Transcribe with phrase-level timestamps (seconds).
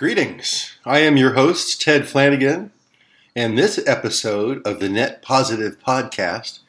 [0.00, 0.78] Greetings.
[0.86, 2.72] I am your host, Ted Flanagan,
[3.36, 6.60] and this episode of the Net Positive podcast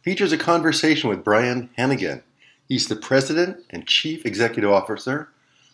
[0.00, 2.22] features a conversation with Bryan Hannegan.
[2.68, 5.28] He's the president and chief executive officer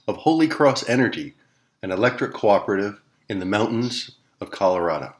[0.08, 1.34] of Holy Cross Energy,
[1.82, 5.14] an electric cooperative in the mountains of Colorado.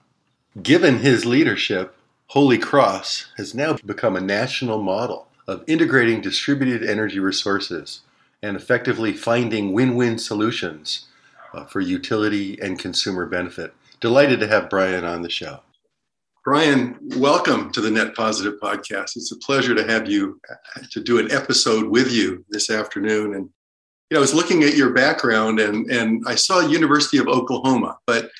[0.62, 1.94] Given his leadership,
[2.28, 8.00] Holy Cross has now become a national model of integrating distributed energy resources
[8.42, 11.08] and effectively finding win win solutions
[11.54, 13.74] uh, for utility and consumer benefit.
[14.00, 15.60] Delighted to have Bryan on the show.
[16.44, 19.16] Bryan, welcome to the Net Positive podcast.
[19.16, 23.34] It's a pleasure to have you uh, to do an episode with you this afternoon.
[23.34, 23.48] And
[24.10, 27.96] you know, I was looking at your background and and I saw University of Oklahoma,
[28.06, 28.30] but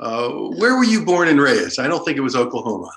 [0.00, 1.78] uh, where were you born and raised?
[1.78, 2.90] I don't think it was Oklahoma.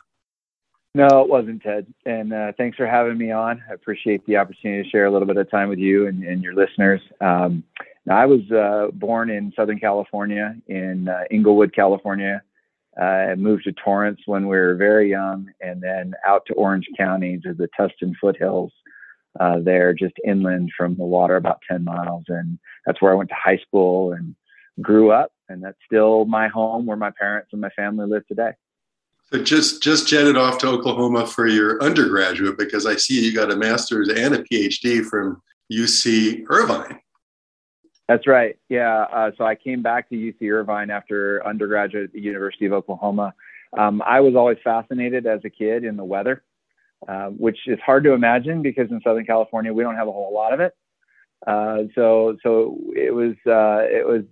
[0.95, 1.85] No, it wasn't, Ted.
[2.05, 3.61] And uh, thanks for having me on.
[3.69, 6.41] I appreciate the opportunity to share a little bit of time with you and, and
[6.41, 7.01] your listeners.
[7.19, 7.65] Um,
[8.05, 12.41] now, I was uh, born in Southern California, in uh, Inglewood, California.
[13.01, 17.39] I moved to Torrance when we were very young, and then out to Orange County
[17.39, 18.71] to the Tustin foothills.
[19.37, 23.29] Uh, there, just inland from the water, about 10 miles, and that's where I went
[23.29, 24.33] to high school and
[24.81, 25.31] grew up.
[25.49, 28.51] And that's still my home, where my parents and my family live today.
[29.31, 33.51] So just just jetted off to Oklahoma for your undergraduate because I see you got
[33.51, 35.41] a master's and a PhD from
[35.73, 36.99] UC Irvine.
[38.07, 38.57] That's right.
[38.69, 39.05] Yeah.
[39.11, 43.33] Uh, so I came back to UC Irvine after undergraduate at the University of Oklahoma.
[43.77, 46.43] Um, I was always fascinated as a kid in the weather,
[47.07, 50.33] uh, which is hard to imagine because in Southern California we don't have a whole
[50.33, 50.73] lot of it.
[51.45, 54.23] Uh, so so it was uh, it was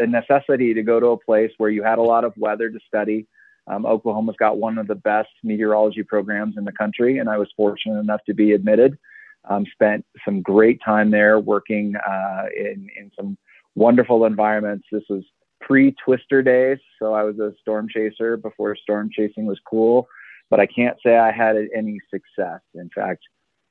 [0.00, 2.78] a necessity to go to a place where you had a lot of weather to
[2.86, 3.26] study.
[3.68, 7.48] Um, Oklahoma's got one of the best meteorology programs in the country, and I was
[7.56, 8.98] fortunate enough to be admitted.
[9.48, 13.36] Um, spent some great time there working uh, in, in some
[13.74, 14.86] wonderful environments.
[14.92, 15.24] This was
[15.60, 20.06] pre Twister days, so I was a storm chaser before storm chasing was cool.
[20.50, 22.60] But I can't say I had any success.
[22.74, 23.22] In fact,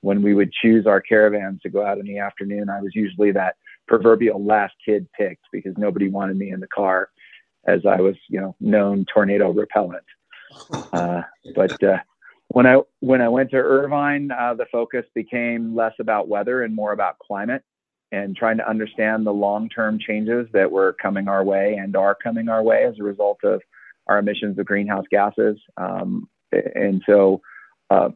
[0.01, 3.31] when we would choose our caravans to go out in the afternoon, I was usually
[3.34, 3.56] that
[3.88, 7.09] proverbial last kid picked because nobody wanted me in the car,
[7.66, 10.03] as I was, you know, known tornado repellent.
[10.91, 11.22] Uh,
[11.56, 12.00] but uh,
[12.53, 16.75] when I when I went to Irvine, uh, the focus became less about weather and
[16.75, 17.63] more about climate,
[18.12, 22.50] and trying to understand the long-term changes that were coming our way and are coming
[22.50, 23.62] our way as a result of
[24.07, 25.57] our emissions of greenhouse gases.
[25.78, 27.41] Um, and so,
[27.89, 28.09] uh,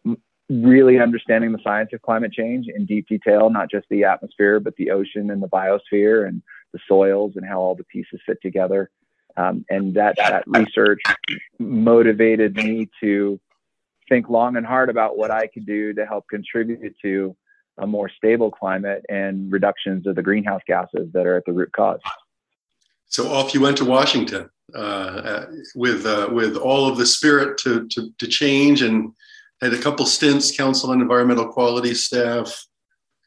[0.50, 4.76] really understanding the science of climate change in deep detail, not just the atmosphere, but
[4.76, 6.42] the ocean and the biosphere and
[6.74, 8.90] the soils and how all the pieces fit together.
[9.38, 11.02] Um, and that that research
[11.60, 13.40] motivated me to
[14.10, 17.36] think long and hard about what I could do to help contribute to
[17.78, 21.72] a more stable climate and reductions of the greenhouse gases that are at the root
[21.74, 22.00] cause.
[23.08, 25.46] So off you went to Washington uh, uh
[25.76, 29.14] with uh, with all of the spirit to, to, to change, and
[29.62, 32.66] had a couple stints, Council on Environmental Quality staff,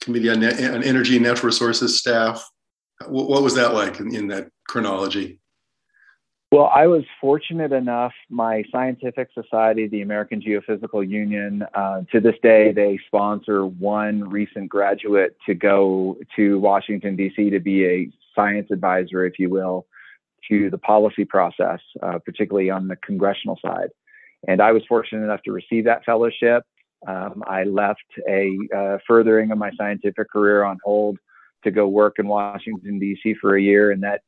[0.00, 2.44] Committee on, on Energy and Natural Resources staff.
[3.06, 5.37] What, was that like in, in that chronology?
[6.50, 8.12] Well, I was fortunate enough.
[8.30, 14.70] My scientific society, the American Geophysical Union, uh, to this day, they sponsor one recent
[14.70, 17.50] graduate to go to Washington, D.C.
[17.50, 19.86] to be a science advisor, if you will,
[20.50, 23.88] to the policy process, uh, particularly on the congressional side.
[24.46, 26.62] And I was fortunate enough to receive that fellowship.
[27.06, 31.18] Um, I left a uh, furthering of my scientific career on hold
[31.64, 33.34] to go work in Washington, D.C.
[33.38, 34.22] for a year, and that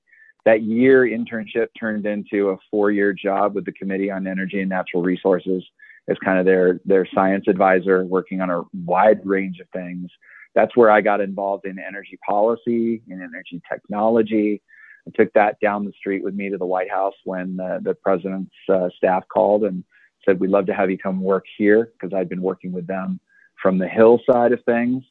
[0.44, 5.02] that year internship turned into a four-year job with the Committee on Energy and Natural
[5.02, 5.64] Resources
[6.08, 10.10] as kind of their their science advisor, working on a wide range of things.
[10.54, 14.62] That's where I got involved in energy policy and energy technology.
[15.06, 17.94] I took that down the street with me to the White House when the, the
[17.94, 19.84] president's uh, staff called and
[20.24, 23.20] said, "We'd love to have you come work here," because I'd been working with them
[23.62, 25.04] from the Hill side of things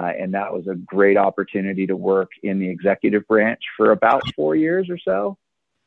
[0.00, 4.22] uh, and that was a great opportunity to work in the executive branch for about
[4.34, 5.36] four years or so.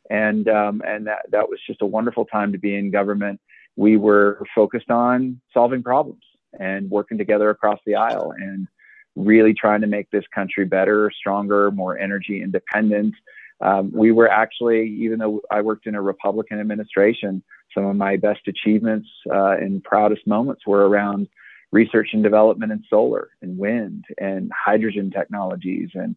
[0.09, 3.39] And, um, and that, that was just a wonderful time to be in government.
[3.75, 6.21] We were focused on solving problems
[6.59, 8.67] and working together across the aisle and
[9.15, 13.15] really trying to make this country better, stronger, more energy independent.
[13.61, 17.41] Um, we were actually, even though I worked in a Republican administration,
[17.73, 21.27] some of my best achievements uh, and proudest moments were around
[21.73, 26.15] research and development in solar and wind and hydrogen technologies and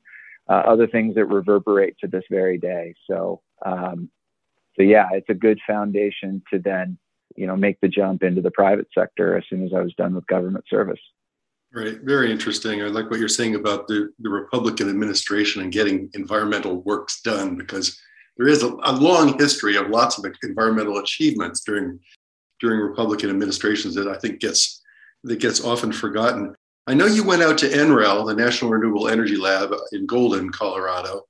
[0.49, 2.95] uh, other things that reverberate to this very day.
[3.11, 4.11] So, um,
[4.77, 6.99] so yeah, it's a good foundation to then,
[7.37, 10.15] you know, make the jump into the private sector as soon as I was done
[10.15, 11.01] with government service.
[11.73, 12.01] Right.
[12.03, 12.83] Very interesting.
[12.83, 17.57] I like what you're saying about the, the Republican administration and getting environmental works done
[17.57, 17.99] because
[18.37, 21.99] there is a, a long history of lots of environmental achievements during
[22.61, 24.83] during Republican administrations that I think gets
[25.27, 26.55] that gets often forgotten.
[26.87, 31.23] I know you went out to NREL, the National Renewable Energy Lab in Golden, Colorado,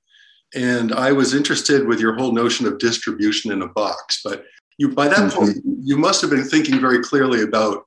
[0.55, 4.21] and I was interested with your whole notion of distribution in a box.
[4.23, 4.45] But
[4.77, 5.37] you, by that mm-hmm.
[5.37, 7.85] point, you must have been thinking very clearly about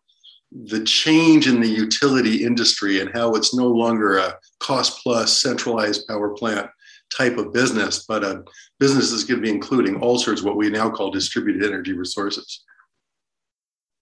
[0.52, 6.06] the change in the utility industry and how it's no longer a cost plus centralized
[6.08, 6.68] power plant
[7.16, 8.42] type of business, but a
[8.78, 11.92] business is going to be including all sorts of what we now call distributed energy
[11.92, 12.64] resources.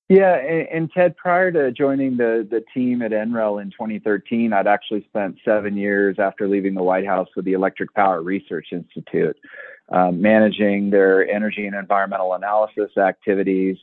[0.08, 4.66] Yeah, and, and, Ted, prior to joining the the team at NREL in 2013, I'd
[4.66, 9.36] actually spent seven years after leaving the White House with the Electric Power Research Institute,
[9.90, 13.76] um, managing their energy and environmental analysis activities,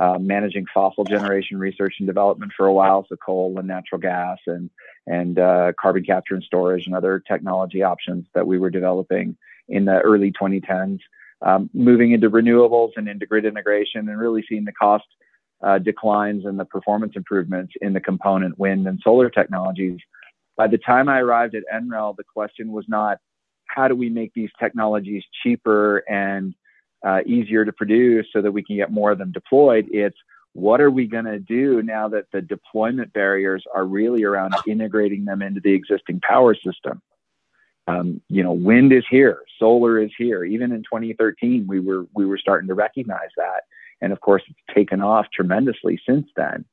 [0.00, 4.38] uh, managing fossil generation research and development for a while, so coal and natural gas
[4.48, 4.70] and
[5.06, 9.36] and uh, carbon capture and storage and other technology options that we were developing
[9.68, 10.98] in the early 2010s.
[11.40, 15.04] Um, moving into renewables and into grid integration, and really seeing the cost
[15.62, 19.98] uh, declines and the performance improvements in the component wind and solar technologies.
[20.56, 23.18] By the time I arrived at NREL, the question was not
[23.66, 26.54] how do we make these technologies cheaper and
[27.06, 29.86] uh, easier to produce so that we can get more of them deployed.
[29.90, 30.16] It's
[30.54, 35.24] what are we going to do now that the deployment barriers are really around integrating
[35.24, 37.00] them into the existing power system?
[37.86, 40.44] Um, you know, wind is here, solar is here.
[40.44, 43.62] Even in 2013, we were we were starting to recognize that
[44.00, 46.64] and of course, it's taken off tremendously since then.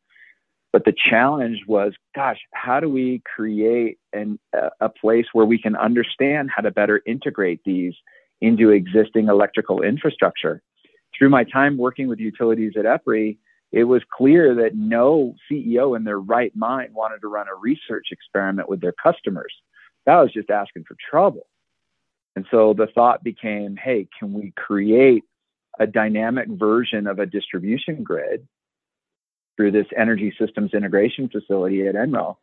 [0.72, 4.40] But the challenge was, gosh, how do we create an,
[4.82, 7.94] a place where we can understand how to better integrate these
[8.42, 10.62] into existing electrical infrastructure?
[11.18, 13.38] Through my time working with utilities at EPRI,
[13.72, 18.08] it was clear that no CEO in their right mind wanted to run a research
[18.12, 19.54] experiment with their customers.
[20.06, 21.48] That was just asking for trouble.
[22.36, 25.24] And so the thought became, hey, can we create
[25.80, 28.48] a dynamic version of a distribution grid
[29.58, 32.38] through this energy systems integration facility at NREL,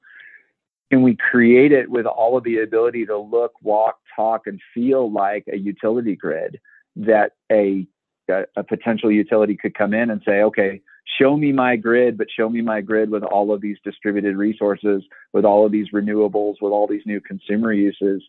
[0.90, 5.11] can we create it with all of the ability to look, walk, talk, and feel
[5.11, 6.61] like a utility grid
[6.96, 7.87] that a,
[8.31, 10.82] a, a potential utility could come in and say, okay,
[11.19, 15.02] show me my grid, but show me my grid with all of these distributed resources,
[15.32, 18.23] with all of these renewables, with all these new consumer uses.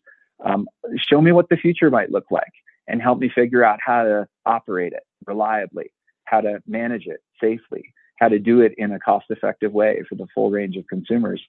[0.46, 0.68] Um,
[0.98, 2.54] show me what the future might look like
[2.88, 5.92] and help me figure out how to operate it reliably,
[6.26, 10.16] how to manage it safely, how to do it in a cost effective way for
[10.16, 11.42] the full range of consumers.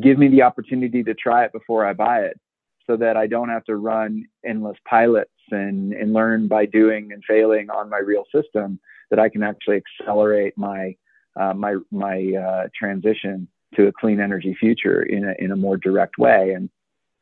[0.00, 2.38] Give me the opportunity to try it before I buy it
[2.86, 7.22] so that I don't have to run endless pilots and, and learn by doing and
[7.26, 8.78] failing on my real system,
[9.10, 10.96] that I can actually accelerate my,
[11.38, 15.76] uh, my, my uh, transition to a clean energy future in a, in a more
[15.76, 16.52] direct way.
[16.52, 16.70] And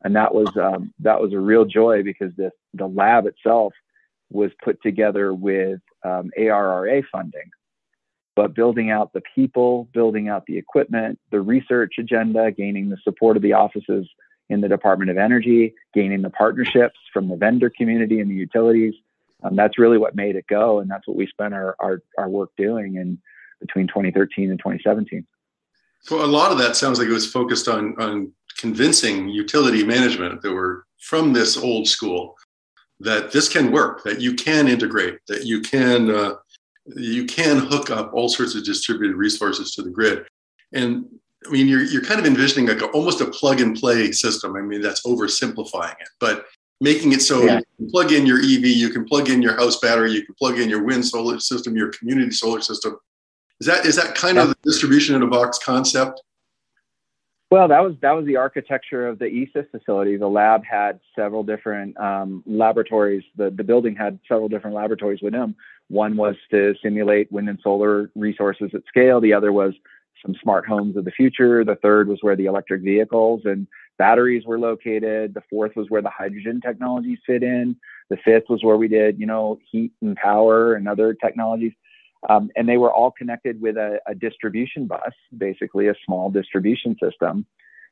[0.01, 3.73] and that was um, that was a real joy because the the lab itself
[4.29, 7.49] was put together with um, ARRA funding,
[8.35, 13.35] but building out the people, building out the equipment, the research agenda, gaining the support
[13.37, 14.07] of the offices
[14.49, 18.93] in the Department of Energy, gaining the partnerships from the vendor community and the utilities.
[19.43, 22.29] Um, that's really what made it go, and that's what we spent our, our, our
[22.29, 23.19] work doing in
[23.59, 25.25] between 2013 and 2017.
[26.01, 30.41] So a lot of that sounds like it was focused on on convincing utility management
[30.41, 32.35] that were from this old school
[32.99, 36.35] that this can work, that you can integrate, that you can uh,
[36.95, 40.25] you can hook up all sorts of distributed resources to the grid.
[40.73, 41.05] And
[41.47, 44.55] I mean, you're you're kind of envisioning like a, almost a plug and play system.
[44.55, 46.45] I mean, that's oversimplifying it, but
[46.81, 47.59] making it so yeah.
[47.77, 50.59] you plug in your EV, you can plug in your house battery, you can plug
[50.59, 52.97] in your wind solar system, your community solar system.
[53.59, 56.21] Is that is that kind of the distribution in a box concept?
[57.51, 60.17] Well, that was that was the architecture of the ESIS facility.
[60.17, 63.23] The lab had several different um, laboratories.
[63.37, 65.55] The the building had several different laboratories within them.
[65.87, 69.19] One was to simulate wind and solar resources at scale.
[69.19, 69.73] The other was
[70.23, 71.63] some smart homes of the future.
[71.65, 73.65] The third was where the electric vehicles and
[73.97, 75.33] batteries were located.
[75.33, 77.75] The fourth was where the hydrogen technologies fit in.
[78.11, 81.73] The fifth was where we did, you know, heat and power and other technologies.
[82.27, 86.97] Um, and they were all connected with a, a, distribution bus, basically a small distribution
[87.01, 87.45] system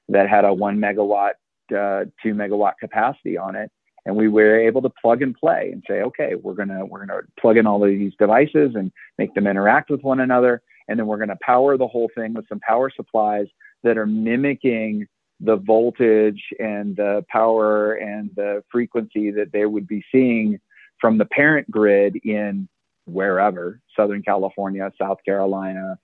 [0.09, 1.33] that had a one megawatt,
[1.71, 3.71] uh, two megawatt capacity on it.
[4.05, 7.21] And we were able to plug and play and say, okay, we're gonna we're gonna
[7.39, 11.07] plug in all of these devices and make them interact with one another, and then
[11.07, 13.47] we're gonna power the whole thing with some power supplies
[13.83, 15.05] that are mimicking
[15.39, 20.59] the voltage and the power and the frequency that they would be seeing
[20.99, 22.67] from the parent grid in
[23.07, 25.97] wherever, Southern California, South Carolina,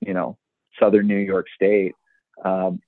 [0.00, 0.36] you know,
[0.80, 1.94] Southern New York State.
[2.44, 2.80] Um,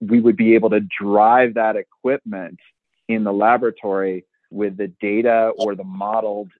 [0.00, 2.58] we would be able to drive that equipment
[3.08, 6.50] in the laboratory with the data or the modeled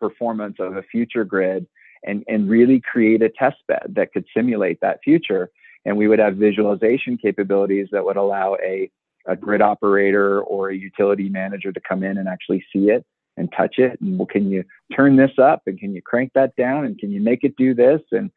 [0.00, 1.66] performance of a future grid
[2.04, 5.50] and, and really create a test bed that could simulate that future.
[5.84, 8.90] And we would have visualization capabilities that would allow a,
[9.26, 13.04] a grid operator or a utility manager to come in and actually see it
[13.36, 14.00] and touch it.
[14.00, 17.10] And well, can you turn this up and can you crank that down and can
[17.10, 18.00] you make it do this?
[18.12, 18.30] And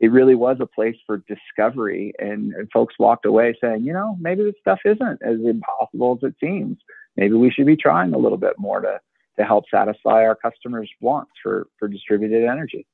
[0.00, 2.12] it really was a place for discovery.
[2.18, 6.28] And, and folks walked away saying, you know, maybe this stuff isn't as impossible as
[6.28, 6.78] it seems.
[7.16, 9.00] Maybe we should be trying a little bit more to
[9.38, 12.86] to help satisfy our customers' wants for for distributed energy.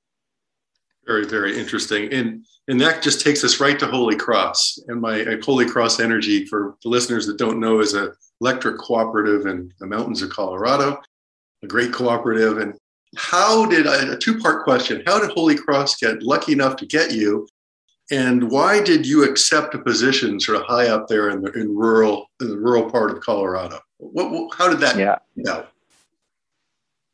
[1.07, 2.13] Very, very interesting.
[2.13, 4.79] And and that just takes us right to Holy Cross.
[4.89, 9.47] And my Holy Cross Energy, for the listeners that don't know, is a electric cooperative
[9.47, 11.01] in the mountains of Colorado,
[11.63, 12.59] a great cooperative.
[12.59, 12.75] And
[13.17, 15.03] how did a two-part question?
[15.07, 17.49] How did Holy Cross get lucky enough to get you?
[18.11, 21.77] And why did you accept a position sort of high up there in the in
[21.77, 23.81] rural in the rural part of Colorado?
[23.99, 25.19] What, what how did that yeah.
[25.45, 25.67] go?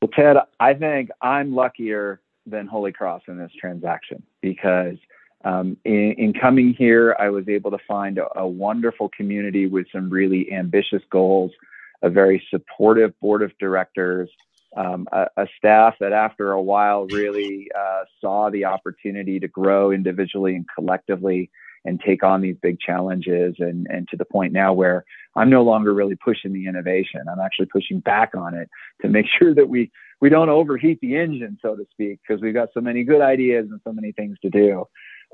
[0.00, 4.96] Well, Ted, I think I'm luckier than Holy Cross in this transaction because
[5.44, 9.86] um, in, in, coming here, I was able to find a, a, wonderful community with
[9.92, 11.52] some really ambitious goals,
[12.04, 14.30] a very supportive board of directors,
[14.76, 19.90] um, a, a, staff that after a while really uh, saw the opportunity to grow
[19.90, 21.50] individually and collectively
[21.84, 25.04] and take on these big challenges and, and to the point now where
[25.36, 27.22] I'm no longer really pushing the innovation.
[27.30, 28.68] I'm actually pushing back on it
[29.02, 32.54] to make sure that we we don't overheat the engine, so to speak, because we've
[32.54, 34.86] got so many good ideas and so many things to do.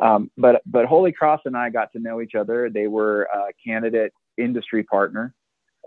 [0.03, 2.71] Um, but but Holy Cross and I got to know each other.
[2.71, 5.35] They were a candidate industry partner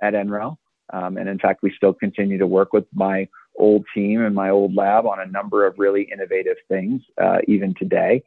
[0.02, 0.58] at NREL,
[0.92, 4.50] um, and in fact, we still continue to work with my old team and my
[4.50, 8.24] old lab on a number of really innovative things, uh, even today.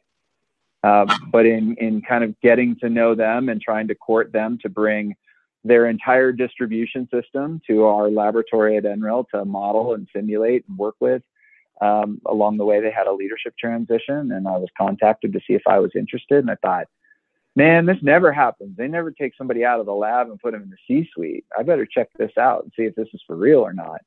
[0.83, 4.57] Um, but in in kind of getting to know them and trying to court them
[4.61, 5.15] to bring
[5.63, 10.95] their entire distribution system to our laboratory at NREL to model and simulate and work
[10.99, 11.21] with.
[11.81, 15.53] Um, along the way, they had a leadership transition, and I was contacted to see
[15.53, 16.39] if I was interested.
[16.39, 16.87] And I thought,
[17.57, 18.77] man, this never happens.
[18.77, 21.43] They never take somebody out of the lab and put them in the C suite.
[21.57, 24.01] I better check this out and see if this is for real or not.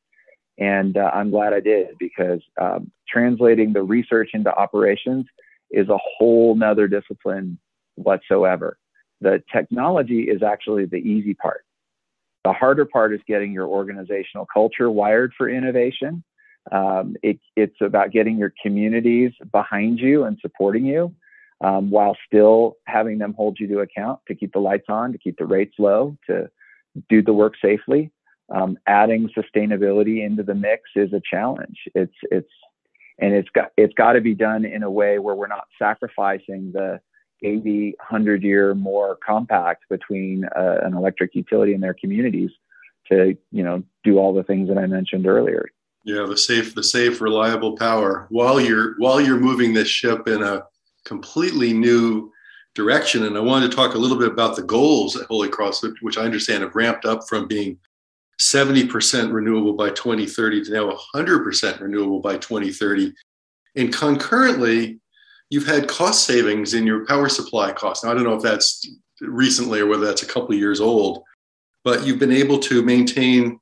[0.56, 5.26] And uh, I'm glad I did because um, translating the research into operations
[5.72, 7.58] is a whole nother discipline
[7.96, 8.78] whatsoever.
[9.20, 11.64] The technology is actually the easy part.
[12.44, 16.22] The harder part is getting your organizational culture wired for innovation.
[16.70, 21.12] Um, it, it's about getting your communities behind you and supporting you
[21.60, 25.18] um, while still having them hold you to account to keep the lights on, to
[25.18, 26.50] keep the rates low, to
[27.08, 28.10] do the work safely.
[28.52, 31.78] Um, adding sustainability into the mix is a challenge.
[31.94, 32.50] It's it's
[33.20, 36.72] and it's got it's got to be done in a way where we're not sacrificing
[36.72, 37.00] the
[37.42, 42.50] 80, 100 year more compact between uh, an electric utility and their communities
[43.10, 45.68] to, you know, do all the things that I mentioned earlier.
[46.04, 50.42] Yeah, the safe, the safe, reliable power while you're while you're moving this ship in
[50.42, 50.64] a
[51.04, 52.30] completely new
[52.74, 53.24] direction.
[53.24, 56.18] And I wanted to talk a little bit about the goals at Holy Cross, which
[56.18, 57.78] I understand have ramped up from being
[58.40, 63.12] 70% renewable by 2030 to now 100% renewable by 2030.
[63.76, 64.98] And concurrently,
[65.50, 68.04] you've had cost savings in your power supply costs.
[68.04, 68.86] Now, I don't know if that's
[69.20, 71.22] recently or whether that's a couple of years old,
[71.84, 73.60] but you've been able to maintain,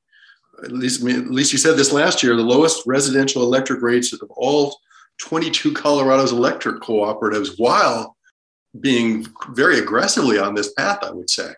[0.62, 4.30] at least, at least you said this last year, the lowest residential electric rates of
[4.30, 4.76] all
[5.18, 8.16] 22 Colorado's electric cooperatives while
[8.80, 11.52] being very aggressively on this path, I would say.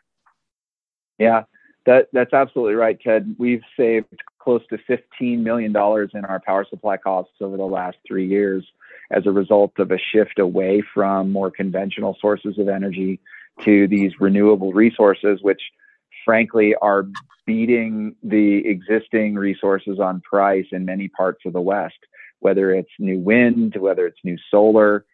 [1.19, 1.45] Yeah,
[1.87, 3.35] that, that's absolutely right, Ted.
[3.39, 4.07] We've saved
[4.39, 8.67] close to $15 million in our power supply costs over the last three years
[9.11, 13.21] as a result of a shift away from more conventional sources of energy
[13.65, 15.61] to these renewable resources, which
[16.25, 17.07] frankly are
[17.47, 21.99] beating the existing resources on price in many parts of the West,
[22.41, 25.05] whether it's new wind, whether it's new solar.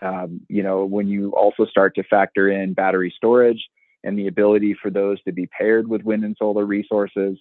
[0.00, 3.68] Um, you know, when you also start to factor in battery storage
[4.04, 7.36] and the ability for those to be paired with wind and solar resources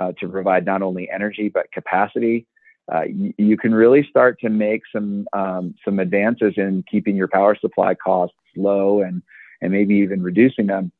[0.00, 2.46] uh, to provide not only energy but capacity,
[2.92, 7.28] uh, you, you, can really start to make some um, some advances in keeping your
[7.28, 9.22] power supply costs low and
[9.60, 10.90] and maybe even reducing them.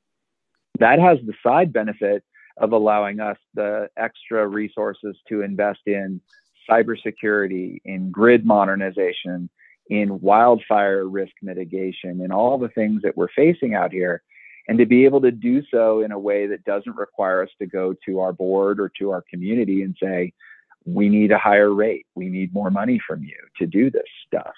[0.78, 2.22] That has the side benefit
[2.58, 6.20] of allowing us the extra resources to invest in
[6.68, 9.48] cybersecurity, in grid modernization,
[9.88, 14.22] in wildfire risk mitigation, and all the things that we're facing out here.
[14.68, 17.66] And to be able to do so in a way that doesn't require us to
[17.66, 20.34] go to our board or to our community and say,
[20.84, 22.06] we need a higher rate.
[22.14, 24.52] We need more money from you to do this stuff.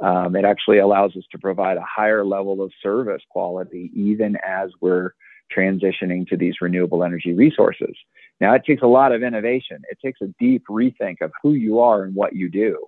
[0.00, 4.70] Um, it actually allows us to provide a higher level of service quality, even as
[4.80, 5.12] we're
[5.54, 7.96] transitioning to these renewable energy resources.
[8.40, 9.82] Now, it takes a lot of innovation.
[9.90, 12.78] It takes a deep rethink of who you are and what you do.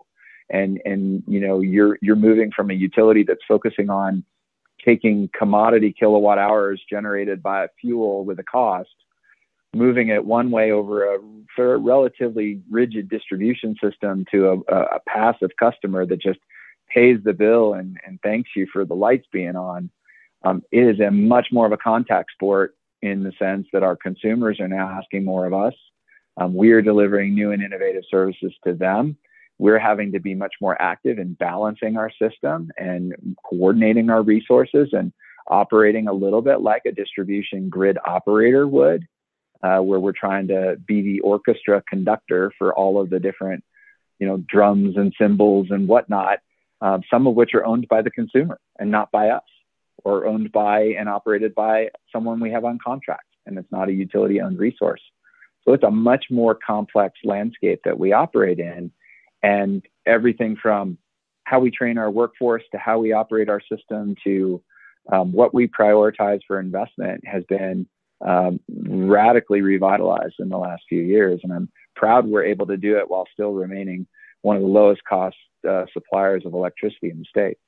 [0.51, 4.25] And, and you know, you're, you're moving from a utility that's focusing on
[4.85, 8.95] taking commodity kilowatt hours generated by a fuel with a cost,
[9.75, 11.19] moving it one way over a
[11.79, 16.39] relatively rigid distribution system to a, a passive customer that just
[16.89, 19.91] pays the bill and, and thanks you for the lights being on.
[20.47, 23.97] Um, it is a much more of a contact sport in the sense that our
[23.97, 25.75] consumers are now asking more of us.
[26.37, 29.17] Um, we are delivering new and innovative services to them.
[29.59, 34.91] We're having to be much more active in balancing our system and coordinating our resources
[34.93, 35.13] and
[35.49, 39.05] operating a little bit like a distribution grid operator would,
[39.65, 43.65] uh, where we're trying to be the orchestra conductor for all of the different,
[44.21, 46.39] you know, drums and cymbals and whatnot,
[46.83, 49.43] um, some of which are owned by the consumer and not by us
[50.07, 53.93] or owned by and operated by someone we have on contract, and it's not a
[53.93, 55.01] utility owned resource.
[55.65, 58.93] So it's a much more complex landscape that we operate in.
[59.43, 60.97] And everything from
[61.43, 64.63] how we train our workforce to how we operate our system to
[65.13, 67.89] um, what we prioritize for investment has been
[68.25, 71.41] um, radically revitalized in the last few years.
[71.43, 74.07] And I'm proud we're able to do it while still remaining
[74.43, 75.37] one of the lowest cost
[75.69, 77.59] uh, suppliers of electricity in the state.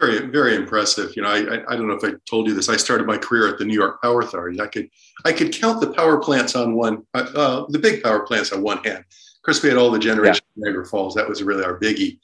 [0.00, 1.14] Very, very impressive.
[1.14, 2.68] You know, I, I, don't know if I told you this.
[2.68, 4.60] I started my career at the New York Power Authority.
[4.60, 4.90] I could,
[5.24, 8.60] I could count the power plants on one, uh, uh the big power plants on
[8.60, 8.98] one hand.
[8.98, 10.64] Of course, we had all the generation yeah.
[10.64, 11.14] Niagara Falls.
[11.14, 12.18] That was really our biggie.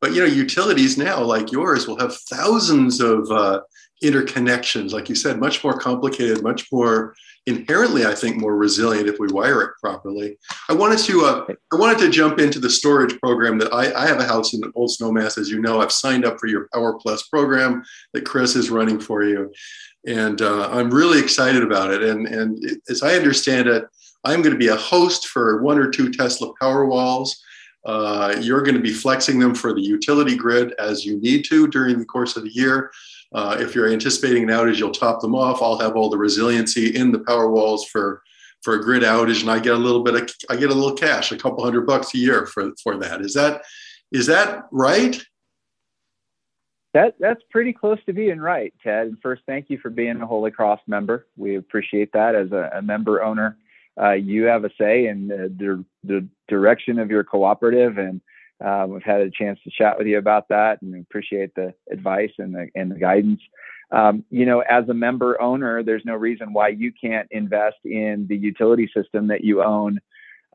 [0.00, 3.62] But you know, utilities now, like yours, will have thousands of uh,
[4.02, 4.92] interconnections.
[4.92, 7.16] Like you said, much more complicated, much more
[7.48, 10.38] inherently, I think, more resilient if we wire it properly.
[10.68, 14.06] I wanted to uh, I wanted to jump into the storage program that I, I
[14.06, 15.80] have a house in Old Snowmass, as you know.
[15.80, 19.50] I've signed up for your Power Plus program that Chris is running for you,
[20.06, 22.02] and uh, I'm really excited about it.
[22.02, 23.86] And and as I understand it,
[24.24, 27.30] I'm going to be a host for one or two Tesla Powerwalls.
[27.86, 31.66] Uh, you're going to be flexing them for the utility grid as you need to
[31.68, 32.90] during the course of the year.
[33.32, 35.60] Uh, if you're anticipating an outage, you'll top them off.
[35.60, 38.22] I'll have all the resiliency in the power walls for
[38.62, 40.96] for a grid outage, and I get a little bit of I get a little
[40.96, 43.20] cash, a couple hundred bucks a year for for that.
[43.20, 43.62] Is that
[44.12, 45.20] is that right?
[46.94, 49.08] That that's pretty close to being right, Ted.
[49.08, 51.26] And first, thank you for being a Holy Cross member.
[51.36, 53.58] We appreciate that as a, a member owner.
[54.00, 58.20] Uh, you have a say in the, the direction of your cooperative and
[58.64, 62.32] um, we've had a chance to chat with you about that and appreciate the advice
[62.38, 63.40] and the, and the guidance.
[63.90, 68.26] Um, you know, as a member owner, there's no reason why you can't invest in
[68.28, 69.98] the utility system that you own,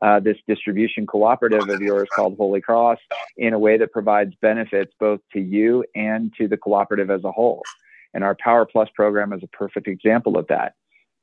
[0.02, 2.98] uh, this distribution cooperative of yours called Holy Cross,
[3.36, 7.32] in a way that provides benefits both to you and to the cooperative as a
[7.32, 7.62] whole.
[8.12, 10.74] And our Power Plus program is a perfect example of that.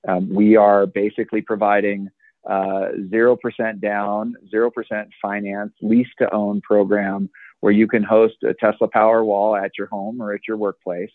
[0.08, 2.10] Um, we are basically providing
[2.50, 8.88] uh, 0% down, 0% finance, lease to own program where you can host a Tesla
[8.88, 11.12] Powerwall at your home or at your workplace.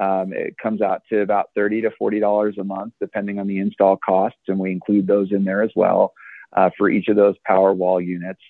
[0.00, 3.96] Um, it comes out to about 30 to $40 a month, depending on the install
[3.96, 6.14] costs, and we include those in there as well
[6.54, 8.40] uh, for each of those Powerwall units.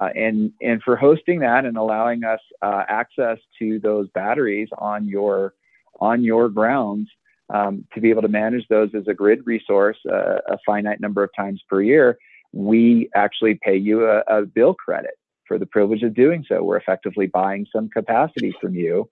[0.00, 5.08] Uh, and, and for hosting that and allowing us uh, access to those batteries on
[5.08, 5.54] your,
[6.00, 7.08] on your grounds,
[7.52, 11.22] um, to be able to manage those as a grid resource uh, a finite number
[11.22, 12.18] of times per year,
[12.52, 15.14] we actually pay you a, a, bill credit
[15.46, 16.62] for the privilege of doing so.
[16.62, 19.08] We're effectively buying some capacity from you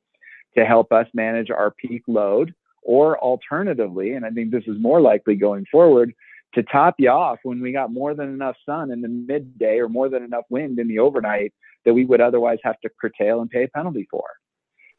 [0.56, 5.00] to help us manage our peak load, or alternatively, and I think this is more
[5.00, 6.12] likely going forward,
[6.54, 9.88] to top you off when we got more than enough sun in the midday or
[9.88, 11.52] more than enough wind in the overnight
[11.84, 14.24] that we would otherwise have to curtail and pay a penalty for.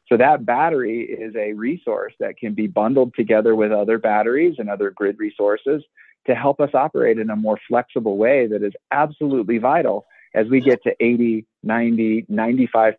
[0.08, 4.70] So that battery is a resource that can be bundled together with other batteries and
[4.70, 5.82] other grid resources
[6.26, 10.60] to help us operate in a more flexible way that is absolutely vital as we
[10.60, 12.94] get to 80, 90, 95%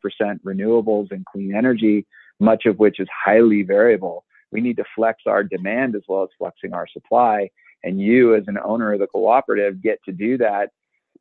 [0.45, 2.05] renewables and clean energy,
[2.39, 4.25] much of which is highly variable.
[4.51, 7.49] We need to flex our demand as well as flexing our supply.
[7.83, 10.71] And you, as an owner of the cooperative, get to do that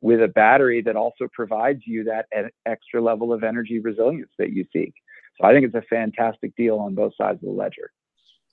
[0.01, 2.25] with a battery that also provides you that
[2.65, 4.93] extra level of energy resilience that you seek.
[5.39, 7.91] So I think it's a fantastic deal on both sides of the ledger.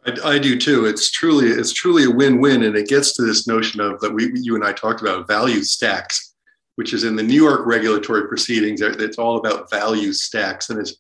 [0.07, 0.85] I, I, do too.
[0.85, 4.31] It's truly it's truly a win-win, and it gets to this notion of that we
[4.35, 6.35] you and I talked about value stacks,
[6.77, 8.83] which is in the New York regulatory proceedings.
[8.83, 10.97] It's all about value stacks, and it's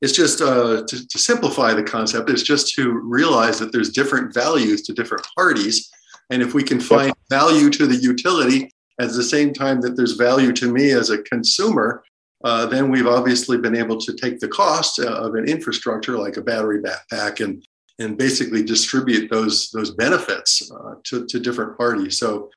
[0.00, 2.30] it's just uh, to, to simplify the concept.
[2.30, 5.90] It's just to realize that there's different values to different parties,
[6.30, 10.12] and if we can find value to the utility at the same time that there's
[10.12, 12.02] value to me as a consumer,
[12.44, 16.36] uh, then we've obviously been able to take the cost uh, of an infrastructure like
[16.36, 17.66] a battery backpack and
[18.00, 22.18] and basically distribute those those benefits uh, to, to different parties.
[22.18, 22.50] So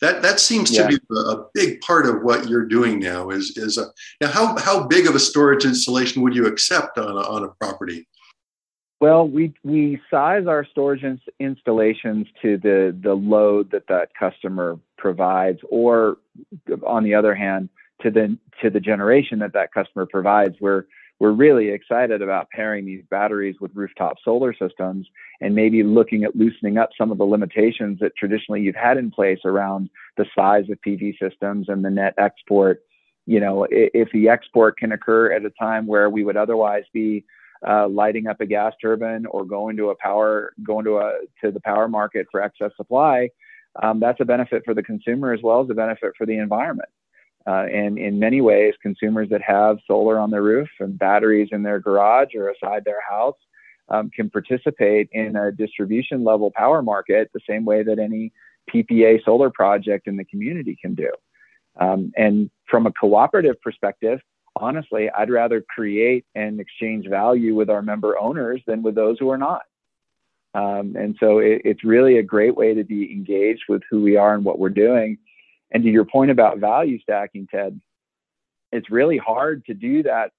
[0.00, 0.82] that that seems yeah.
[0.82, 3.30] to be a, big part of what you're doing now.
[3.30, 3.86] Is is a,
[4.20, 7.48] now how how big of a storage installation would you accept on a, on a
[7.60, 8.06] property?
[9.00, 14.78] Well, we we size our storage ins- installations to the the load that that customer
[14.96, 16.18] provides, or
[16.84, 17.68] on the other hand,
[18.02, 20.56] to the to the generation that that customer provides.
[20.60, 20.84] We're
[21.20, 25.06] we're really excited about pairing these batteries with rooftop solar systems
[25.40, 29.10] and maybe looking at loosening up some of the limitations that traditionally you've had in
[29.10, 32.82] place around the size of PV systems and the net export.
[33.26, 37.24] You know, if the export can occur at a time where we would otherwise be
[37.66, 41.50] uh, lighting up a gas turbine or going to a power, going to a to
[41.50, 43.28] the power market for excess supply,
[43.82, 46.88] um, that's a benefit for the consumer as well as a benefit for the environment.
[47.48, 51.62] Uh, and in many ways, consumers that have solar on their roof and batteries in
[51.62, 53.36] their garage or aside their house
[53.88, 58.30] um, can participate in a distribution level power market the same way that any
[58.70, 61.10] PPA solar project in the community can do.
[61.80, 64.20] Um, and from a cooperative perspective,
[64.54, 69.30] honestly, I'd rather create and exchange value with our member owners than with those who
[69.30, 69.62] are not.
[70.52, 74.18] Um, and so it, it's really a great way to be engaged with who we
[74.18, 75.16] are and what we're doing
[75.70, 77.80] and to your point about value stacking, Ted,
[78.72, 80.32] it's really hard to do that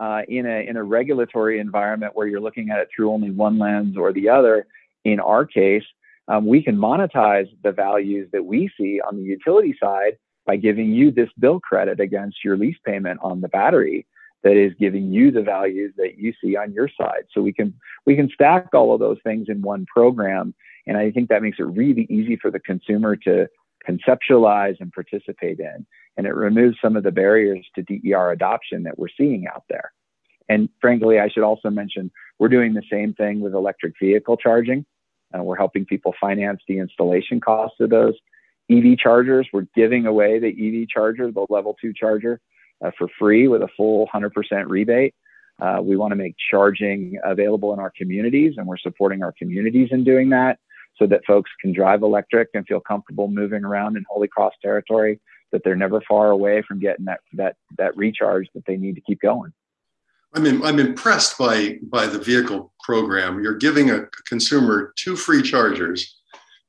[0.00, 3.58] uh, in a in a regulatory environment where you're looking at it through only one
[3.58, 4.66] lens or the other.
[5.04, 5.84] In our case,
[6.28, 10.16] um, we can monetize the values that we see on the utility side
[10.46, 14.06] by giving you this bill credit against your lease payment on the battery
[14.42, 17.24] that is giving you the values that you see on your side.
[17.32, 17.74] So we can
[18.06, 20.54] we can stack all of those things in one program,
[20.86, 23.48] and I think that makes it really easy for the consumer to
[23.88, 25.86] conceptualize and participate in.
[26.16, 29.92] And it removes some of the barriers to DER adoption that we're seeing out there.
[30.48, 34.84] And frankly, I should also mention we're doing the same thing with electric vehicle charging.
[35.34, 38.14] Uh, we're helping people finance the installation costs of those
[38.70, 39.48] EV chargers.
[39.52, 42.40] We're giving away the EV charger, the level two charger,
[42.84, 44.30] uh, for free with a full 100%
[44.68, 45.14] rebate.
[45.60, 49.88] Uh, we want to make charging available in our communities, and we're supporting our communities
[49.92, 50.58] in doing that
[51.02, 55.20] so that folks can drive electric and feel comfortable moving around in Holy Cross territory,
[55.50, 59.00] that they're never far away from getting that, that, that recharge that they need to
[59.00, 59.52] keep going.
[60.34, 63.42] I'm, in, I'm impressed by, by the vehicle program.
[63.42, 66.20] You're giving a consumer two free chargers,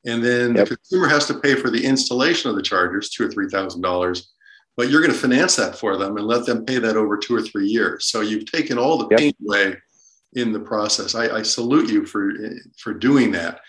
[0.05, 0.67] and then yep.
[0.67, 3.81] the consumer has to pay for the installation of the chargers, two or three thousand
[3.81, 4.33] dollars.
[4.75, 7.35] But you're going to finance that for them and let them pay that over two
[7.35, 8.07] or three years.
[8.07, 9.19] So you've taken all the yep.
[9.19, 9.77] pain away
[10.33, 11.13] in the process.
[11.13, 12.33] I, I, salute you for
[12.77, 13.61] for doing that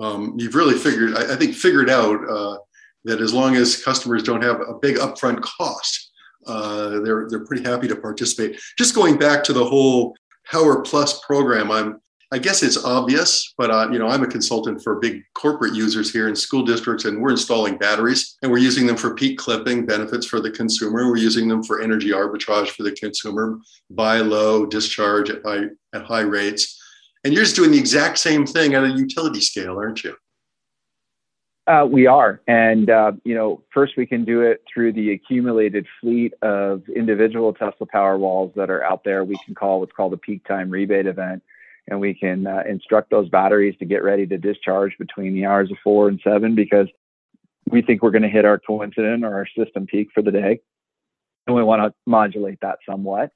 [0.00, 2.58] um, you've really figured, I, I think, figured out uh,
[3.04, 6.10] that as long as customers don't have a big upfront cost,
[6.46, 8.60] uh, they're they're pretty happy to participate.
[8.76, 10.14] Just going back to the whole
[10.50, 12.00] Power Plus program, I'm
[12.32, 16.10] I guess it's obvious, but uh, you know I'm a consultant for big corporate users
[16.10, 19.84] here in school districts, and we're installing batteries, and we're using them for peak clipping
[19.84, 21.10] benefits for the consumer.
[21.10, 23.58] We're using them for energy arbitrage for the consumer,
[23.90, 26.81] buy low, discharge at high at high rates.
[27.24, 30.16] And you're just doing the exact same thing at a utility scale, aren't you?
[31.68, 32.40] Uh, we are.
[32.48, 37.52] And, uh, you know, first we can do it through the accumulated fleet of individual
[37.52, 39.24] Tesla Powerwalls that are out there.
[39.24, 41.42] We can call what's called a peak time rebate event.
[41.88, 45.70] And we can uh, instruct those batteries to get ready to discharge between the hours
[45.70, 46.88] of four and seven because
[47.70, 50.60] we think we're going to hit our coincident or our system peak for the day.
[51.46, 53.30] And we want to modulate that somewhat.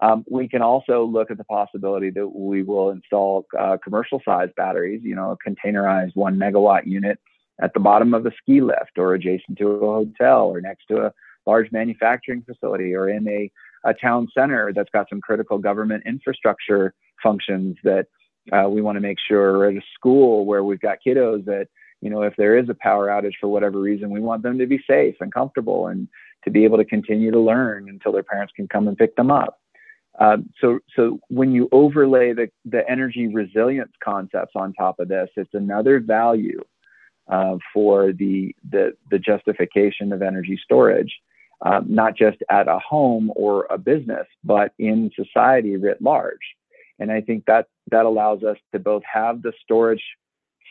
[0.00, 4.54] Um, we can also look at the possibility that we will install uh, commercial sized
[4.54, 7.18] batteries, you know, a containerized one megawatt unit
[7.60, 11.06] at the bottom of a ski lift or adjacent to a hotel or next to
[11.06, 11.12] a
[11.46, 13.50] large manufacturing facility or in a,
[13.84, 18.06] a town center that's got some critical government infrastructure functions that
[18.52, 21.66] uh, we want to make sure or at a school where we've got kiddos that
[22.00, 24.66] you know if there is a power outage for whatever reason we want them to
[24.66, 26.08] be safe and comfortable and
[26.44, 29.30] to be able to continue to learn until their parents can come and pick them
[29.30, 29.58] up
[30.18, 35.28] um, so, so when you overlay the, the energy resilience concepts on top of this,
[35.36, 36.60] it's another value
[37.28, 41.14] uh, for the, the, the justification of energy storage,
[41.64, 46.38] uh, not just at a home or a business, but in society writ large.
[46.98, 50.02] And I think that that allows us to both have the storage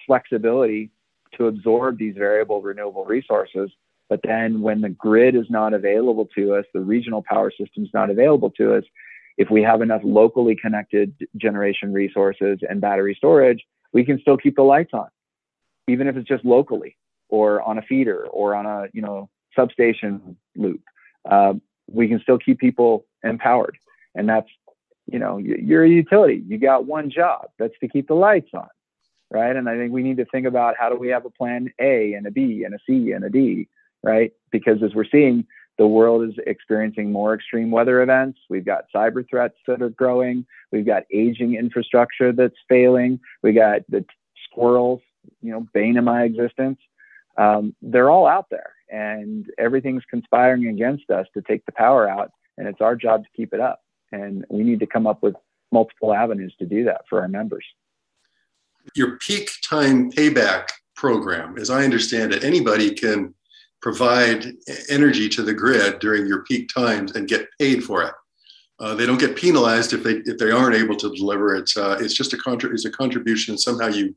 [0.06, 0.92] flexibility
[1.38, 3.72] to absorb these variable renewable resources,
[4.10, 7.90] but then when the grid is not available to us, the regional power system is
[7.94, 8.84] not available to us,
[9.38, 14.56] if we have enough locally connected generation resources and battery storage, we can still keep
[14.56, 15.08] the lights on,
[15.88, 16.98] even if it's just locally
[17.30, 20.82] or on a feeder or on a you know substation loop.
[21.30, 21.54] Uh,
[21.90, 23.78] we can still keep people empowered,
[24.16, 24.50] and that's
[25.08, 26.44] you know, you're a utility.
[26.48, 27.48] You got one job.
[27.58, 28.68] That's to keep the lights on,
[29.32, 29.56] right?
[29.56, 32.14] And I think we need to think about how do we have a plan A
[32.14, 33.70] and a B and a C and a D,
[34.04, 34.34] right?
[34.52, 35.46] Because as we're seeing,
[35.78, 38.40] the world is experiencing more extreme weather events.
[38.50, 40.46] We've got cyber threats that are growing.
[40.72, 43.20] We've got aging infrastructure that's failing.
[43.44, 44.04] We got the
[44.50, 45.02] squirrels,
[45.42, 46.80] you know, bane of my existence.
[47.38, 52.32] Um, they're all out there, and everything's conspiring against us to take the power out.
[52.58, 53.82] And it's our job to keep it up.
[54.12, 55.36] And we need to come up with
[55.72, 57.66] multiple avenues to do that for our members.
[58.96, 63.36] Your peak time payback program, as I understand it, anybody can
[63.82, 64.54] provide
[64.90, 68.14] energy to the grid during your peak times and get paid for it.
[68.80, 71.56] Uh, they don't get penalized if they if they aren't able to deliver.
[71.56, 73.58] It's uh, it's just a contra- it's a contribution.
[73.58, 74.16] Somehow you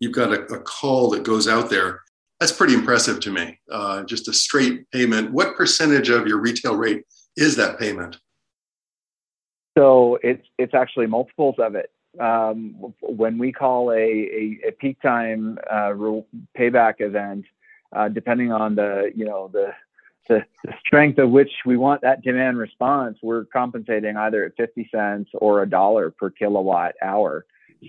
[0.00, 2.00] you've got a, a, call that goes out there.
[2.38, 3.58] That's pretty impressive to me.
[3.70, 5.32] Uh, just a straight payment.
[5.32, 7.04] What percentage of your retail rate
[7.36, 8.18] is that payment?
[9.78, 11.90] So it's it's actually multiples of it.
[12.20, 15.94] Um, when we call a, a, a peak time uh,
[16.58, 17.46] payback event,
[17.94, 19.72] uh, depending on the you know the,
[20.28, 24.88] the, the strength of which we want that demand response, we're compensating either at 50
[24.94, 27.44] cents or a dollar per kilowatt hour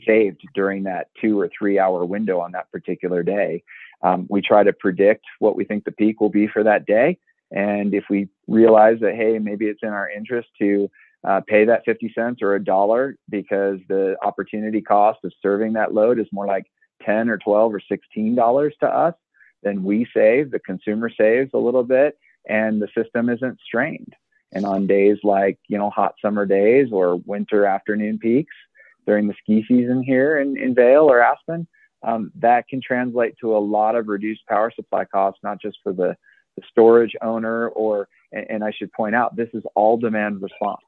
[0.06, 3.64] saved during that two or three hour window on that particular day.
[4.02, 7.18] Um, we try to predict what we think the peak will be for that day.
[7.52, 10.90] And if we realize that, hey, maybe it's in our interest to
[11.24, 15.94] uh, pay that 50 cents or a dollar because the opportunity cost of serving that
[15.94, 16.66] load is more like
[17.06, 19.14] 10 or 12 or 16 dollars to us
[19.64, 24.16] then we save the consumer saves a little bit and the system isn't strained.
[24.52, 28.54] And on days like you know hot summer days or winter afternoon peaks
[29.08, 31.68] during the ski season here in, in Vail or Aspen
[32.04, 35.94] um, that can translate to a lot of reduced power supply costs not just for
[35.94, 36.16] the,
[36.56, 40.82] the storage owner or and, and I should point out this is all demand response.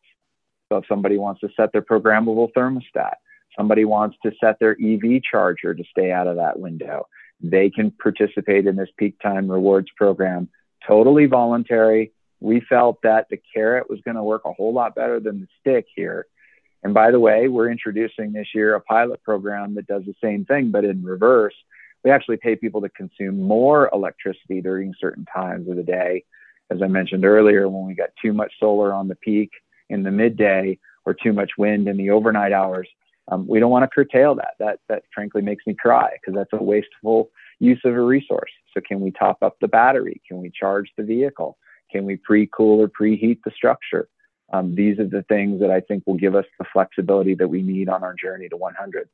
[0.70, 3.14] So if somebody wants to set their programmable thermostat,
[3.58, 7.08] somebody wants to set their EV charger to stay out of that window,
[7.42, 10.50] they can participate in this peak time rewards program
[10.86, 12.12] totally voluntary.
[12.40, 15.48] We felt that the carrot was going to work a whole lot better than the
[15.60, 16.28] stick here.
[16.84, 20.46] And by the way, we're introducing this year a pilot program that does the same
[20.46, 21.56] thing, but in reverse.
[22.04, 26.24] We actually pay people to consume more electricity during certain times of the day.
[26.70, 29.50] As I mentioned earlier, when we got too much solar on the peak,
[29.90, 32.88] in the midday or too much wind in the overnight hours.
[33.32, 34.54] Um, we don't want to curtail that.
[34.60, 38.52] That that frankly makes me cry because that's a wasteful use of a resource.
[38.74, 40.22] So can we top up the battery?
[40.28, 41.58] Can we charge the vehicle?
[41.92, 44.10] Can we pre-cool or preheat the structure?
[44.54, 47.62] Um, these are the things that I think will give us the flexibility that we
[47.62, 49.10] need on our journey to 100.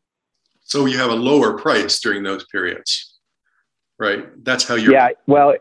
[0.63, 3.19] So you have a lower price during those periods,
[3.97, 4.25] right?
[4.43, 4.93] That's how you're.
[4.93, 5.09] yeah.
[5.27, 5.55] Well,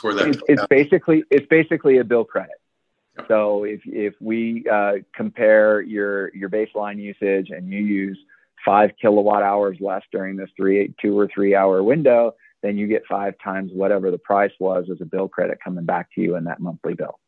[0.00, 0.28] for that.
[0.28, 2.56] It's, it's basically it's basically a bill credit.
[3.28, 8.18] So if if we uh, compare your your baseline usage and you use
[8.64, 13.02] five kilowatt hours less during this three two or three hour window, then you get
[13.08, 16.44] five times whatever the price was as a bill credit coming back to you in
[16.44, 17.18] that monthly bill.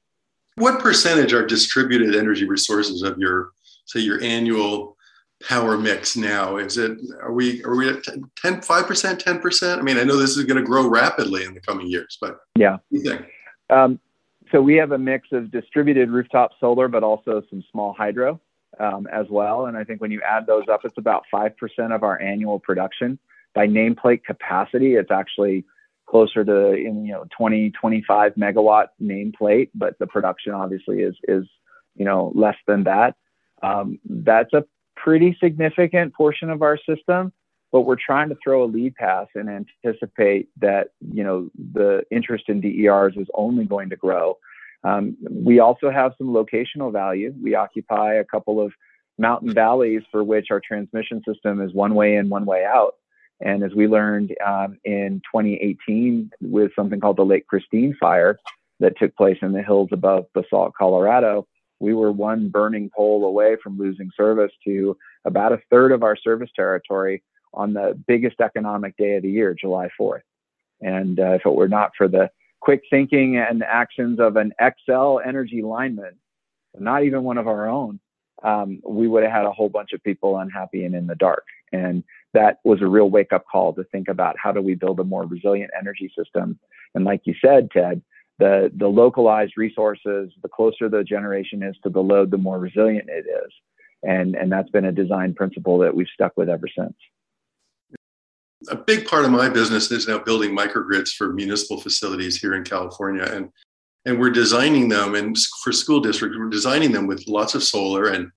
[0.57, 3.51] What percentage are distributed energy resources of your
[3.87, 4.97] say your annual
[5.43, 6.57] power mix now?
[6.57, 8.05] Is it are we are we at
[8.37, 9.81] 10 5 percent 10 percent?
[9.81, 12.39] I mean, I know this is going to grow rapidly in the coming years, but
[12.57, 13.27] yeah, you think?
[13.71, 14.01] Um,
[14.51, 18.41] so we have a mix of distributed rooftop solar, but also some small hydro
[18.81, 19.67] um, as well.
[19.67, 21.53] And I think when you add those up, it's about 5%
[21.95, 23.19] of our annual production.
[23.55, 25.65] By nameplate capacity, it's actually
[26.09, 31.45] closer to in you know 20 25 megawatt nameplate but the production obviously is is
[31.97, 33.15] you know less than that
[33.63, 34.65] um, that's a
[34.97, 37.33] pretty significant portion of our system
[37.73, 42.45] but we're trying to throw a lead pass and anticipate that you know the interest
[42.49, 44.39] in DERs is only going to grow.
[44.85, 47.35] Um, we also have some locational value.
[47.43, 48.73] We occupy a couple of
[49.19, 52.95] mountain valleys for which our transmission system is one way in, one way out.
[53.41, 58.39] And as we learned um, in 2018 with something called the Lake Christine fire
[58.81, 61.47] that took place in the hills above Basalt, Colorado,
[61.81, 66.17] we were one burning pole away from losing service to about a third of our
[66.17, 67.23] service territory
[67.55, 70.23] on the biggest economic day of the year, July 4th.
[70.81, 72.31] And uh, if it were not for the
[72.61, 76.15] quick thinking and actions of an Xcel energy lineman,
[76.79, 78.01] not even one of our own,
[78.45, 81.45] um, we would have had a whole bunch of people unhappy and in the dark.
[81.73, 85.01] And that was a real wake up call to think about how do we build
[85.01, 86.59] a more resilient energy system.
[86.95, 88.03] And like you said, Ted,
[88.39, 93.09] the, the localized resources, the closer the generation is to the load, the more resilient
[93.09, 93.53] it is.
[94.05, 96.95] And, and that's been a design principle that we've stuck with ever since
[98.67, 102.65] a big part of my business is now building microgrids for municipal facilities here in
[102.65, 103.23] California.
[103.23, 103.51] And,
[104.05, 108.09] and we're designing them and for school districts, we're designing them with lots of solar
[108.09, 108.31] and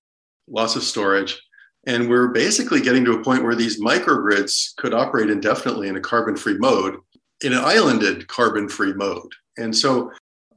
[0.48, 1.40] lots of storage.
[1.86, 6.00] And we're basically getting to a point where these microgrids could operate indefinitely in a
[6.00, 6.96] carbon free mode,
[7.42, 9.32] in an islanded carbon free mode.
[9.58, 10.12] And so,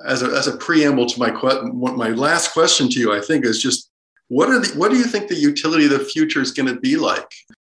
[0.06, 3.46] as a, as a preamble to my, que- my last question to you, I think
[3.46, 3.90] is just
[4.28, 6.80] what, are the, what do you think the utility of the future is going to
[6.80, 7.32] be like?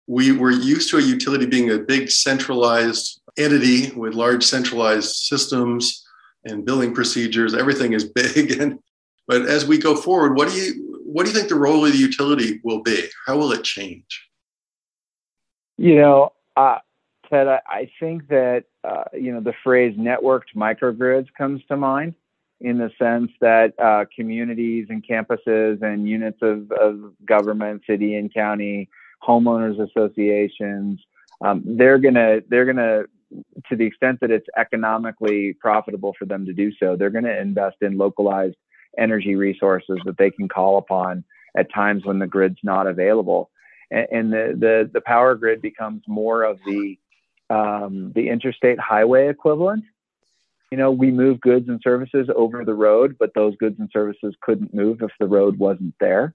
[0.07, 6.05] We were used to a utility being a big centralized entity with large centralized systems
[6.45, 7.55] and billing procedures.
[7.55, 8.53] Everything is big.
[8.61, 8.79] And,
[9.27, 11.93] but as we go forward, what do you, what do you think the role of
[11.93, 13.09] the utility will be?
[13.27, 14.29] How will it change?
[15.79, 16.79] You know, uh,
[17.29, 22.15] Ted, I, I think that uh, you know the phrase "networked microgrids" comes to mind
[22.61, 28.33] in the sense that uh, communities and campuses and units of, of, government, city and
[28.33, 28.89] county,
[29.23, 31.01] homeowners associations,
[31.45, 33.05] um, they're gonna they're gonna
[33.69, 37.41] to the extent that it's economically profitable for them to do so, they're going to
[37.41, 38.57] invest in localized
[38.99, 41.25] energy resources that they can call upon
[41.57, 43.51] at times when the grid's not available.
[43.91, 46.99] And, and the, the, the power grid becomes more of the,
[47.51, 49.85] um, the interstate highway equivalent.
[50.71, 54.35] You know, we move goods and services over the road, but those goods and services
[54.41, 56.35] couldn't move if the road wasn't there.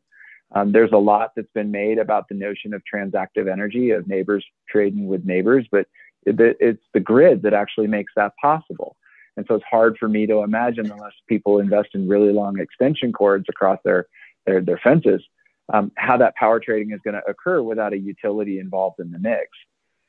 [0.54, 4.46] Um, there's a lot that's been made about the notion of transactive energy, of neighbors
[4.70, 5.88] trading with neighbors, but
[6.26, 8.96] it, it's the grid that actually makes that possible.
[9.38, 13.14] And so it's hard for me to imagine unless people invest in really long extension
[13.14, 14.08] cords across their
[14.46, 15.22] their, their fences,
[15.72, 19.20] um, how that power trading is going to occur without a utility involved in the
[19.20, 19.48] mix.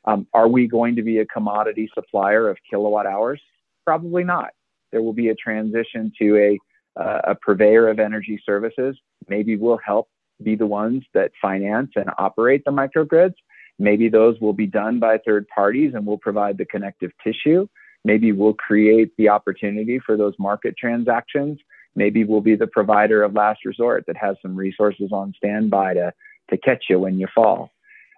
[0.05, 3.40] Um, are we going to be a commodity supplier of kilowatt hours?
[3.85, 4.50] Probably not.
[4.90, 8.98] There will be a transition to a, uh, a purveyor of energy services.
[9.28, 10.09] Maybe we'll help
[10.44, 13.35] be the ones that finance and operate the microgrids.
[13.78, 17.66] Maybe those will be done by third parties and we'll provide the connective tissue.
[18.05, 21.59] Maybe we'll create the opportunity for those market transactions.
[21.94, 26.12] Maybe we'll be the provider of last resort that has some resources on standby to,
[26.50, 27.70] to catch you when you fall.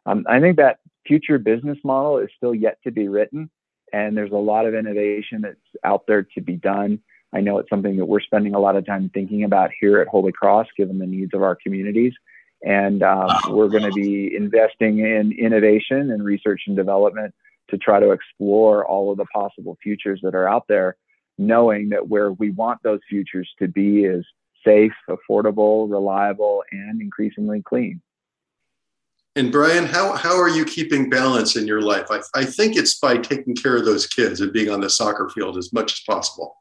[0.06, 3.50] Um, I think that future business model is still yet to be written,
[3.92, 7.00] and there's a lot of innovation that's out there to be done.
[7.34, 10.06] I know it's something that we're spending a lot of time thinking about here at
[10.06, 12.12] Holy Cross, given the needs of our communities.
[12.64, 17.34] And um, we're going to be investing in innovation and research and development
[17.70, 20.96] to try to explore all of the possible futures that are out there,
[21.36, 24.24] knowing that where we want those futures to be is
[24.64, 28.00] safe, affordable, reliable, and increasingly clean.
[29.36, 32.06] And Bryan, how, how are you keeping balance in your life?
[32.10, 35.28] I, I think it's by taking care of those kids and being on the soccer
[35.28, 36.56] field as much as possible.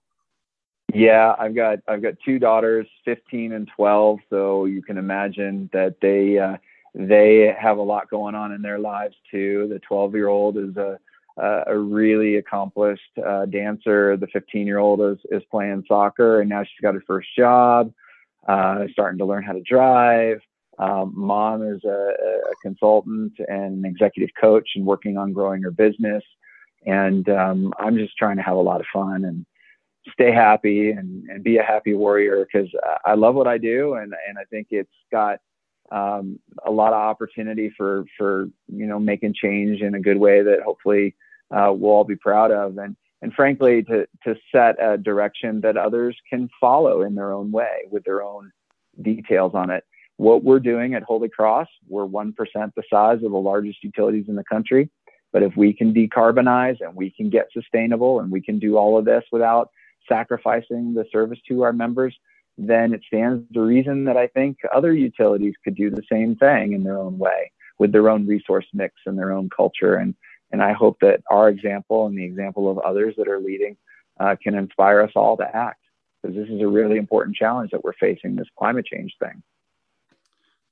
[0.93, 5.95] Yeah, I've got I've got two daughters, 15 and 12, so you can imagine that
[6.01, 6.57] they uh,
[6.93, 9.67] they have a lot going on in their lives too.
[9.69, 10.99] The 12 year old is a,
[11.37, 14.15] a really accomplished uh, dancer.
[14.17, 17.91] The 15 year old is, is playing soccer and now she's got her first job,
[18.47, 20.39] uh, starting to learn how to drive.
[20.79, 25.69] Um, mom is a, a, consultant and an executive coach and working on growing her
[25.69, 26.23] business.
[26.85, 29.45] And um, I'm just trying to have a lot of fun and
[30.11, 32.69] stay happy and, and be a happy warrior because
[33.05, 33.95] I love what I do.
[33.95, 35.39] And, and I think it's got
[35.91, 40.41] um, a lot of opportunity for for you know making change in a good way
[40.41, 41.15] that hopefully
[41.51, 45.77] uh, we'll all be proud of and and frankly to to set a direction that
[45.77, 48.51] others can follow in their own way with their own
[49.01, 49.83] details on it
[50.17, 52.33] what we're doing at holy cross we're 1%
[52.75, 54.89] the size of the largest utilities in the country
[55.31, 58.97] but if we can decarbonize and we can get sustainable and we can do all
[58.97, 59.69] of this without
[60.07, 62.15] sacrificing the service to our members
[62.57, 66.73] then it stands to reason that I think other utilities could do the same thing
[66.73, 69.95] in their own way with their own resource mix and their own culture.
[69.95, 70.13] And,
[70.51, 73.75] and I hope that our example and the example of others that are leading
[74.19, 75.79] uh, can inspire us all to act
[76.21, 79.41] because this is a really important challenge that we're facing this climate change thing.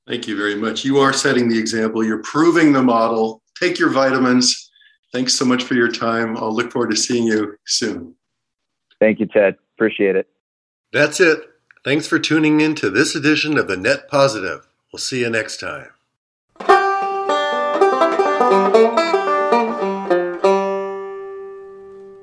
[0.06, 0.84] Thank you very much.
[0.84, 2.04] You are setting the example.
[2.04, 3.42] You're proving the model.
[3.58, 4.70] Take your vitamins.
[5.12, 6.36] Thanks so much for your time.
[6.36, 8.14] I'll look forward to seeing you soon.
[9.02, 9.56] Thank you, Ted.
[9.74, 10.28] Appreciate it.
[10.92, 11.40] That's it.
[11.84, 14.64] Thanks for tuning in to this edition of the Net Positive.
[14.92, 15.88] We'll see you next time.